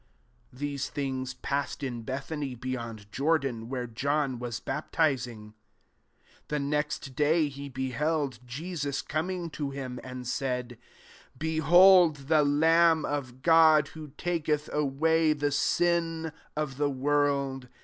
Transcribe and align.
28 0.49 0.59
These 0.71 0.89
things 0.89 1.33
passed 1.35 1.83
in 1.83 2.01
Bethany 2.01 2.55
beyond 2.55 3.11
Jordan, 3.11 3.69
where 3.69 3.85
John 3.85 4.39
was 4.39 4.59
baptizing. 4.59 5.53
29 6.47 6.47
The 6.47 6.57
next 6.59 7.15
day, 7.15 7.49
he 7.49 7.69
beheld 7.69 8.39
Jesus 8.43 9.03
coming 9.03 9.51
to 9.51 9.69
him, 9.69 9.99
and 10.03 10.25
said, 10.27 10.79
*' 11.07 11.13
Behold 11.37 12.15
the 12.31 12.43
Lamb 12.43 13.05
of 13.05 13.43
God, 13.43 13.89
who 13.89 14.07
taketh 14.17 14.71
away 14.73 15.33
the 15.33 15.51
sin 15.51 16.31
of 16.57 16.77
the 16.77 16.89
world. 16.89 17.67